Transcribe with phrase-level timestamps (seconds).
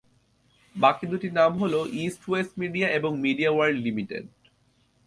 [0.75, 4.25] বাকি দুটি নাম হলো ইস্ট ওয়েস্ট মিডিয়া এবং মিডিয়া ওয়ার্ল্ড লিমিটেড।